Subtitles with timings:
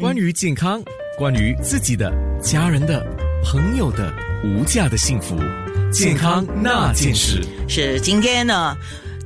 [0.00, 0.82] 关于健康，
[1.18, 2.10] 关于自己的、
[2.40, 3.04] 家人的、
[3.44, 4.10] 朋友的
[4.42, 5.36] 无价的幸福，
[5.92, 8.74] 健康那件事是今天呢，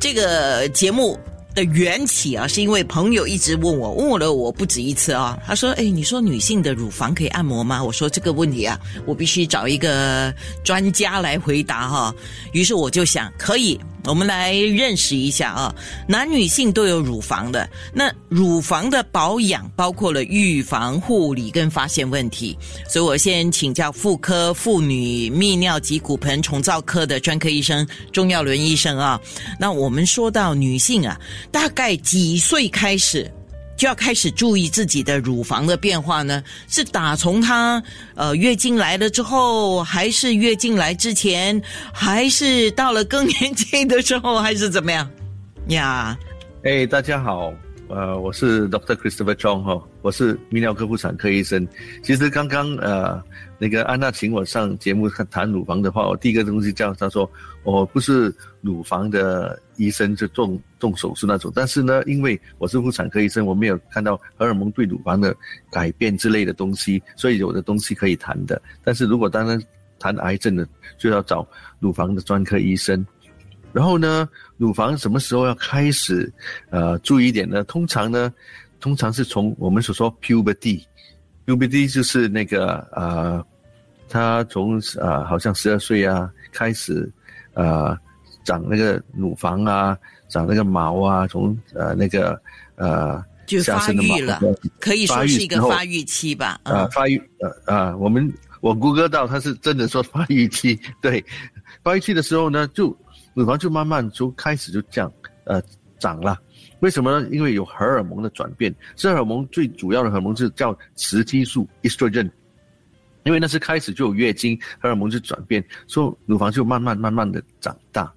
[0.00, 1.16] 这个节目
[1.54, 5.38] 的缘起啊，是因为朋友一直问我，问我了我不止一次啊。
[5.46, 8.76] 他说：“哎，你说女性的乳房可以按摩吗？”我说：“这个问题啊，
[9.06, 12.12] 我必须找一个专家来回答哈。”
[12.52, 13.80] 于是我就想，可以。
[14.06, 15.74] 我们来认识一下啊，
[16.08, 17.68] 男女性都有乳房的。
[17.92, 22.56] 那乳房的保养包括了预防、护理跟发现问题。
[22.88, 29.20] 所以我先请教妇科、妇女泌尿及骨盆重造科的专科医生钟耀伦医生啊。
[29.58, 33.30] 那我们说到女性啊，大概几岁开始？
[33.76, 36.42] 就要开始注意自己的乳房的变化呢？
[36.68, 37.82] 是打从她
[38.14, 41.60] 呃月经来了之后，还是月经来之前，
[41.92, 45.10] 还是到了更年期的时候，还是怎么样？
[45.68, 46.16] 呀，
[46.64, 47.52] 哎，大家好，
[47.88, 48.96] 呃，我是 Dr.
[48.96, 51.66] Christopher Chong 哈，我是泌尿科妇产科医生。
[52.02, 53.22] 其实刚刚呃。
[53.58, 57.26] 那个安娜请我上节目谈乳房的话，我第一个东西叫她说，
[57.62, 61.50] 我不是乳房的医生，就动动手术那种。
[61.54, 65.34] 但是呢，因为我是妇产科医生，我没有看到荷尔蒙对乳房的
[65.70, 68.60] 改变之类的东西，所以有的东西可以谈的。
[68.84, 69.58] 但是如果当然
[69.98, 71.48] 谈癌症的，就要找
[71.80, 73.06] 乳房的专科医生。
[73.76, 76.32] 然后呢，乳房什么时候要开始
[76.70, 77.62] 呃注意一点呢？
[77.64, 78.32] 通常呢，
[78.80, 83.44] 通常是从我们所说 puberty，puberty 就是那个呃，
[84.08, 87.06] 他从呃好像十二岁啊开始，
[87.52, 87.94] 呃
[88.44, 89.94] 长那个乳房啊，
[90.30, 92.40] 长那个毛啊，从呃那个
[92.76, 94.40] 呃就发育了，
[94.80, 96.58] 可以说是一个发育期吧。
[96.62, 98.32] 啊，发育呃啊，我们
[98.62, 101.22] 我谷歌到他是真的说发育期，对，
[101.84, 102.96] 发育期的时候呢，就
[103.36, 105.12] 乳房就慢慢就开始就这样
[105.44, 105.62] 呃
[105.98, 106.40] 长了。
[106.80, 107.28] 为什么呢？
[107.30, 112.30] 因为有荷尔蒙的转变，荷尔蒙最主要的荷尔蒙是叫雌激素 （estrogen），
[113.24, 118.10] 因为那是开始就有月经，荷尔蒙就转变，所以乳房就慢慢慢慢的长大，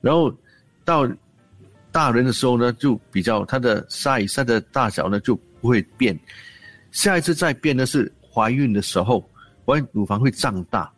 [0.00, 0.34] 然后
[0.82, 1.06] 到
[1.92, 6.18] 大人的时候呢，就比较它的 size 它的大小呢就不会变，
[6.90, 9.30] 下一次再变的是怀孕的时候，
[9.66, 10.90] 怀孕乳房会胀大，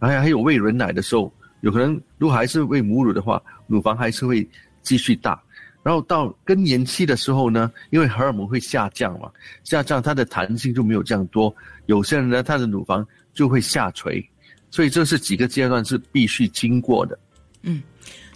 [0.00, 1.32] 还还有喂人奶的时候，
[1.64, 4.46] 有可能如果还是喂母乳的话，乳房还是会
[4.82, 5.40] 继续大。
[5.82, 9.30] 然后到更年期的时候呢，因为荷尔蒙会下降嘛，
[9.64, 11.54] 下降它的弹性就没有这样多。
[11.86, 14.22] 有些人呢，他的乳房就会下垂，
[14.70, 17.18] 所以这是几个阶段是必须经过的。
[17.62, 17.82] 嗯。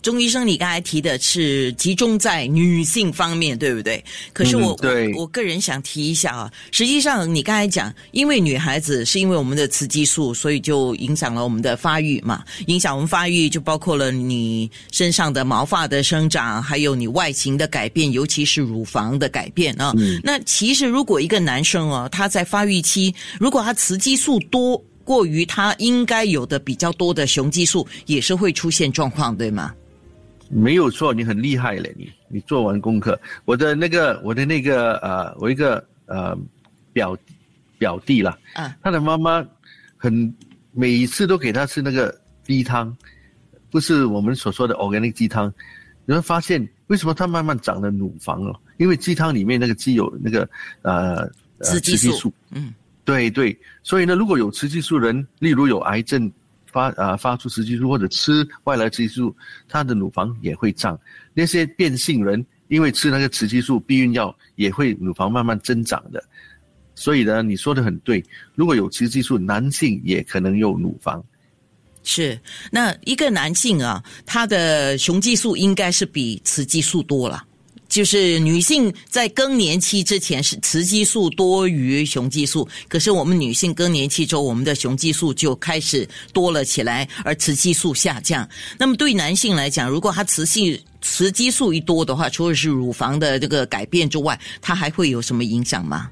[0.09, 4.03] 钟医生，你刚才提的是集中在女性方面，对不对？
[4.33, 19.93] 可是我我我个人想提一下啊，实际上你刚才讲，因为女孩子是因为我们的雌激素，所以就影响了我们的发育嘛，影响我们发育就包括了你身上的毛发的生长，还有你外形的改变，尤其是乳房的改变啊。
[20.23, 29.75] 那其实如果一个男生哦，他在发育期，如果他雌激素多过于他应该有的比较多的雄激素，也是会出现状况，对吗？
[30.51, 36.37] 没有错，你很厉害嘞，你你做完功课，我的那个我的那个呃，我一个呃
[36.93, 37.17] 表
[37.77, 39.47] 表弟啦，嗯，他的妈妈
[39.97, 40.35] 很
[40.73, 42.97] 每一次都给他吃那个鸡汤，
[43.71, 45.53] 不是我们所说的 organic 鸡汤，
[46.07, 48.59] 你会发现为什么他慢慢长了乳房哦？
[48.79, 50.49] 因为鸡汤里面那个鸡有那个
[50.83, 51.29] 呃
[51.61, 52.73] 雌激素，嗯，
[53.05, 56.31] 对对，所以呢，如果有雌激素人，例如有癌症。
[56.79, 59.35] 发啊发出雌激素或者吃外来雌激素，
[59.69, 60.97] 他的乳房也会胀。
[61.35, 66.23] 那些变性人因为吃那个雌激素避孕药，也会乳房慢慢增长的。
[66.95, 68.25] 所以呢，你说的很对，
[68.55, 71.25] 如果有雌激素，男性也可能有乳房。
[72.05, 72.39] 是，
[72.71, 77.45] 那一个男性啊，他的雄激素应该是比雌激素多了。
[77.89, 88.47] 就是女性在更年期之前是雌激素多于雄激素，可是我们女性更年期之后，我们的雄激素就开始多了起来，而雌激素下降。
[88.79, 96.11] 那么对男性来讲，如果他雌性雌激素一多的话，除了是乳房的这个改变之外，它还会有什么影响吗？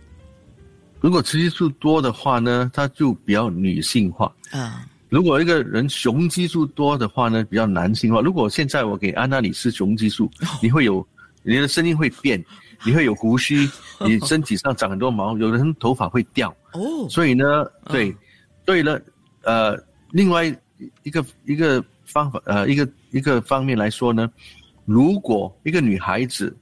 [1.00, 4.86] 如果雌激素多的话呢，它就比较女性化啊。
[5.10, 8.22] 如果一个人雄激素多的话呢，比较男性化。
[8.22, 10.30] 如果现在我给安娜里吃雄激素，
[10.62, 11.06] 你会有。
[11.46, 12.44] 你的声音会变，
[12.84, 13.68] 你会有胡须，
[14.04, 16.54] 你身体上长很多毛，有的人头发会掉。
[16.72, 18.14] 哦，所以呢，对，
[18.64, 19.00] 对了，
[19.42, 19.76] 呃，
[20.10, 20.44] 另外
[21.02, 24.30] 一个一个方法，呃，一个一个方面来说呢，
[24.84, 26.54] 如果一个女孩子，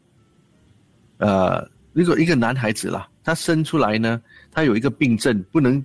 [1.19, 4.21] 呃，如果一个男孩子啦，他生出来呢，
[4.53, 5.83] 他有一个病症，不能，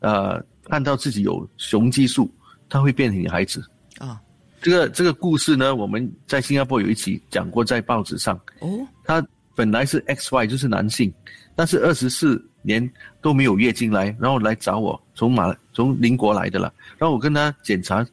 [0.00, 2.30] 呃，看到自己有雄激素，
[2.68, 3.62] 他会变成女孩子。
[3.98, 4.20] 啊。
[4.60, 8.38] 这个这个故事呢，我们在新加坡有一期讲过，在报纸上。
[8.60, 8.86] 哦。
[9.04, 9.24] 他
[9.54, 11.12] 本来是 X Y，就是男性，
[11.54, 12.88] 但是二十四年
[13.20, 16.72] 都没有月经来，然后来找我，从马从邻国来的了。
[16.98, 18.06] 然后我跟他检查，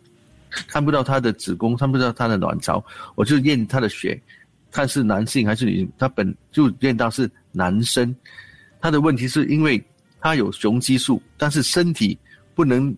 [0.67, 2.83] 看不到他的子宫，看不到他的卵巢，
[3.15, 4.19] 我就验他的血，
[4.71, 5.91] 看是男性还是女性。
[5.97, 8.15] 他本就验到是男生，
[8.79, 9.83] 他的问题是因为
[10.19, 12.17] 他有雄激素，但是身体
[12.55, 12.95] 不能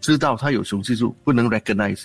[0.00, 2.04] 知道他有雄激素，不能 recognize，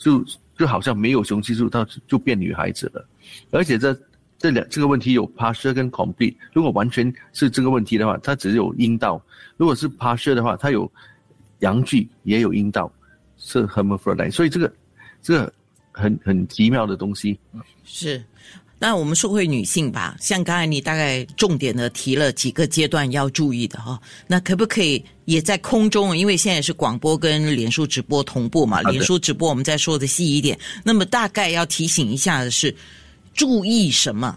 [0.00, 0.24] 就
[0.56, 3.06] 就好像没有雄激素，它就变女孩子了。
[3.50, 3.96] 而且这
[4.38, 6.34] 这两这个问题有 partial 跟 complete。
[6.54, 9.20] 如果完全是这个问题的话，它只有阴道；
[9.58, 10.90] 如果是 partial 的话，它有
[11.58, 12.90] 阳具也有阴道，
[13.36, 14.32] 是 hermaphrodite。
[14.32, 14.72] 所以这个
[15.20, 15.52] 这个
[15.92, 17.38] 很很奇妙的东西。
[17.84, 18.24] 是。
[18.80, 24.00] 那我们说回女性吧，像刚才你大概重点的提了几个阶段要注意的哈。
[24.26, 26.16] 那可不可以也在空中？
[26.16, 30.58] 因为现在是广播跟脸书直播同步嘛，脸书直播我们再说的细一点。
[30.82, 32.74] 那么大概要提醒一下的是。
[33.32, 34.36] 注意什么？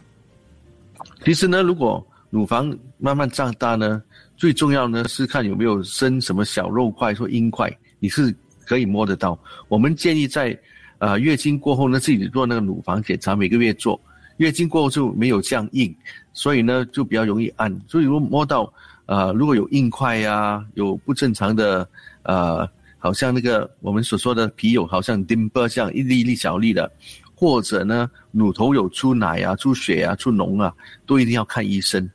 [1.25, 4.01] 其实呢，如果乳房慢慢长大呢，
[4.37, 8.33] 最重要呢是看有没有生什么小肉块或硬块，你是
[8.65, 9.37] 可以摸得到。
[9.67, 10.57] 我们建议在
[10.99, 13.99] 呃月经过后呢，自己做那个乳房检查，每个月做。
[14.37, 15.95] 月经过后就没有这样硬，
[16.33, 17.73] 所以呢就比较容易按。
[17.87, 18.71] 所以如果摸到
[19.05, 21.87] 呃如果有硬块呀，有不正常的
[22.23, 26.91] 呃，好像那个我们所说的皮有好像 dimple 这样一粒一粒小粒的。
[27.35, 30.73] 或者呢，乳头有出奶啊、出血啊、出脓啊，
[31.05, 32.09] 都一定要看医生，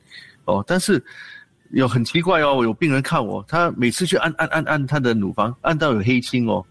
[0.47, 0.65] 哦。
[0.67, 1.05] 但是
[1.73, 6.65] 有很奇怪哦，有病人看我，他每次去按按按按他的乳房，按到有黑青哦，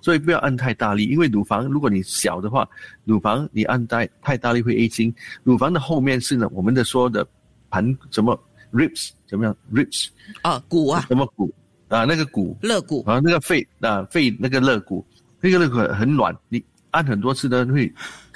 [0.00, 2.68] 所以不要按太大力，因为乳房如果你小的话，
[3.04, 5.14] 乳房你按太太大力会黑青。
[5.44, 7.26] 乳房的后面是呢，我们的说的
[7.70, 8.38] 盘什么
[8.72, 10.08] ribs 怎么样？ribs
[10.42, 11.04] 啊骨啊。
[11.08, 11.52] 什么骨？
[11.88, 12.56] 啊那个骨。
[12.62, 13.02] 肋骨。
[13.06, 15.04] 啊那个肺啊肺那个肋骨。
[15.40, 16.62] 那个肋骨很软你。
[16.90, 17.92] 按很多次呢，会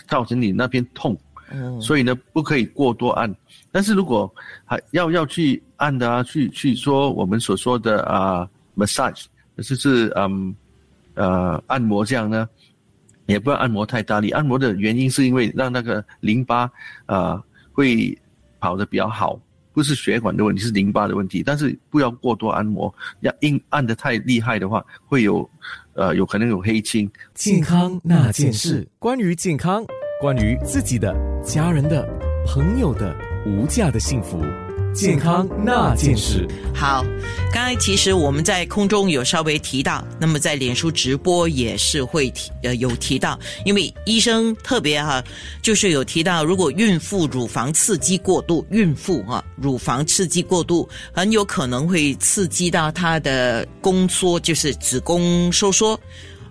[0.06, 1.18] 造成你那边痛，
[1.80, 3.34] 所以呢，不可以过多按。
[3.70, 4.30] 但是如果
[4.66, 9.24] 还要要去按的啊，去去说我们所说的啊，massage，
[9.56, 10.54] 就是嗯
[11.14, 12.48] 呃按摩这样呢，
[13.26, 14.30] 也不要按摩太大力。
[14.30, 16.70] 按摩的原因是因为让那个淋巴
[17.06, 17.42] 啊
[17.72, 18.16] 会
[18.60, 19.40] 跑得比较好，
[19.72, 21.42] 不是血管的问题，是淋巴的问题。
[21.42, 25.48] 但是不要过多按摩，要硬按的太厉害的话，会有。
[25.94, 27.06] 呃，有可能有黑青。
[27.34, 29.84] 健康那件事，关于健康，
[30.22, 32.08] 关于自己的、家人的、
[32.46, 34.42] 朋友的无价的幸福。
[34.92, 36.46] 健康那件事。
[36.74, 37.04] 好，
[37.52, 45.22] 刚才其实我们在空中有稍微提到，那么在脸书直播也是会提呃有提到，因为医生特别哈，
[45.62, 55.98] 就是有提到，如果孕妇乳房刺激过度，孕妇啊乳房刺激过度，很有可能会刺激到她的宫缩，就是子宫收缩，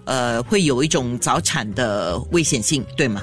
[0.05, 3.21] 呃，会有一种早产的危险性，对吗？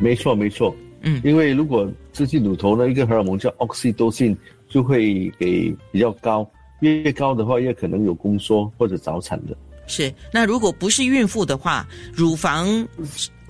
[0.00, 0.74] 没错，没错。
[1.02, 4.36] 嗯，因为如果刺激乳头呢，一个荷尔蒙叫 oxytocin
[4.68, 9.56] 就会给比较高，越高的话越可能有宫缩或者早产的。
[9.88, 11.84] 是，那如果不是孕妇的话，
[12.14, 12.86] 乳房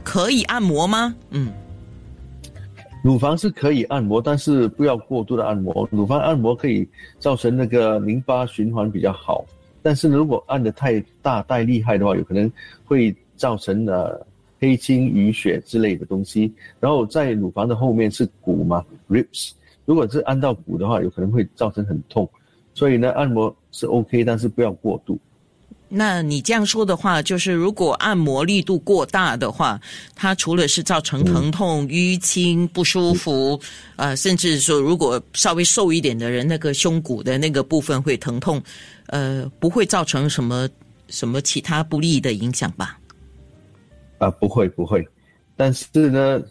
[0.03, 1.15] 可以按摩吗？
[1.29, 1.53] 嗯，
[3.03, 5.87] 乳房是可以按摩，但是不要过度的按摩。
[5.93, 6.89] 乳房按摩可以
[7.19, 9.45] 造成那个淋巴循环比较好，
[9.83, 12.51] 但是如果按的太大太厉害的话，有可能
[12.87, 14.27] 会造成呃。
[14.65, 16.51] 黑青、淤血之类的东西，
[16.81, 19.51] 然后在乳房的后面是骨嘛，ribs。
[19.85, 22.27] 如果是按到骨的话，有可能会造成很痛，
[22.73, 25.19] 所以呢，按摩是 OK，但是不要过度。
[25.91, 29.79] 那你这样说的话，就是如果按摩力度过大的话，
[30.15, 33.61] 它除了是造成疼痛、淤青、不舒服，
[33.97, 38.61] 呃，甚至说如果稍微瘦一点的人，那个胸骨的那个部分会疼痛，
[39.09, 40.67] 呃，不会造成什么
[41.09, 42.99] 什么其他不利的影响吧？
[44.25, 45.07] 啊，不会不会，
[45.55, 46.43] 但是呢，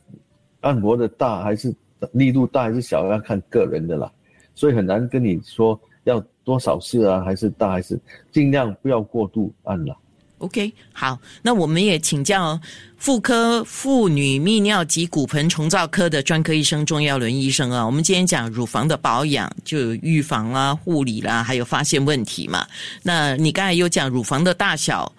[0.62, 1.74] 按摩的大还是
[2.12, 4.12] 力度大还是小，要看个人的啦，
[4.54, 8.00] 所以很难跟你说要多少次啊，还是大还是
[8.32, 9.98] 尽量不要过度按了。
[10.38, 12.60] OK，好，那我们也请教
[12.98, 22.68] 妇科妇女泌尿及骨盆重造科的专科医生钟耀伦医生啊，我们今天讲乳房的保养，就预防啦、护理啦，还有发现问题嘛。
[23.02, 25.12] 那你刚才有讲乳房的大小。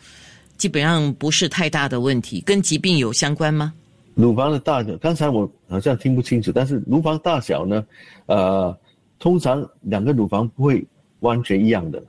[0.57, 3.73] 基本上不是太大的问题，跟疾病有相关吗？
[4.15, 6.53] 乳房的大小，刚才我好像听不清楚。
[6.53, 7.85] 但是乳房大小呢，
[8.27, 8.77] 呃，
[9.19, 10.85] 通常两个乳房不会
[11.21, 12.01] 完全一样的，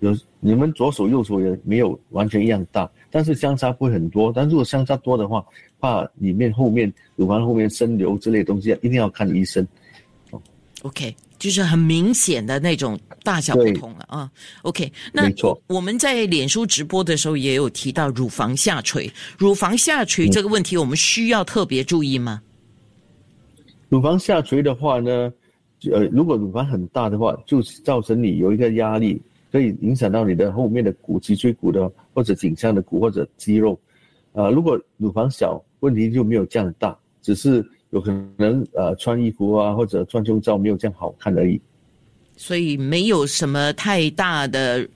[0.00, 4.32] 有你们左手右手也没有完全一样大，但是相差不会很多。
[4.34, 5.44] 但如果相差多的话，
[5.78, 9.66] 怕里面后面乳房后面生瘤之类东西，一定要看医生。
[10.82, 11.14] OK。
[11.38, 14.30] 就是很明显的那种大小不同了啊。
[14.62, 15.28] OK，那
[15.66, 22.40] 我们在脸书直播的时候也有提到乳房下垂，乳房下垂这个问题，我们需要特别注意吗？
[23.88, 25.32] 乳房下垂的话呢，
[25.90, 29.20] 呃，如果乳房很大的话，就造成你有一个压力，
[29.50, 33.76] 可以影响到你的后面的骨、脊椎骨的或者颈项的骨或者肌肉。
[34.30, 41.58] 呃，如果乳房小，问题就没有这样大，只是有可能呃穿衣服啊或者穿胸罩没有这样好看而已。
[42.36, 44.86] 所以没有什么太大的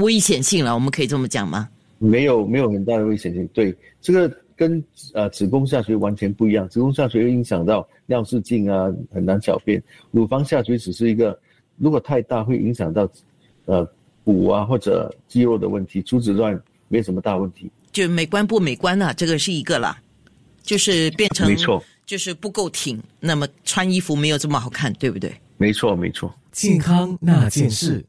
[0.00, 1.68] 危险性了，我们可以这么讲吗？
[1.98, 3.48] 没有，没有很大的危险性。
[3.54, 4.82] 对，这个跟
[5.14, 6.68] 呃子宫下垂完全不一样。
[6.68, 9.82] 子宫下垂会影响到尿失禁啊，很难小便。
[10.10, 11.38] 乳房下垂只是一个，
[11.78, 13.08] 如果太大会影响到
[13.64, 13.88] 呃
[14.24, 16.02] 骨啊或者肌肉的问题。
[16.02, 16.56] 除此之外，
[16.88, 17.70] 没什么大问题。
[17.90, 19.96] 就美观不美观啊，这个是一个啦，
[20.62, 25.34] 就是变成没错，就是不够挺，那么穿衣服没有这么好看，对不对？
[25.56, 26.34] 没错，没错。
[26.50, 28.04] 健康那件事。